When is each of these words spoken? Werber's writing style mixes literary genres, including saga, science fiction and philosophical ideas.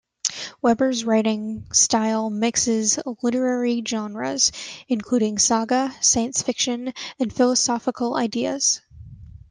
Werber's 0.63 1.05
writing 1.05 1.67
style 1.71 2.31
mixes 2.31 2.97
literary 3.21 3.83
genres, 3.87 4.51
including 4.87 5.37
saga, 5.37 5.93
science 6.01 6.41
fiction 6.41 6.91
and 7.19 7.31
philosophical 7.31 8.15
ideas. 8.15 8.81